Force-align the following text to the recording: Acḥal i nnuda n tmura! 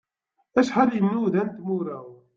Acḥal 0.59 0.89
i 0.91 0.99
nnuda 1.01 1.41
n 1.47 1.49
tmura! 1.57 1.97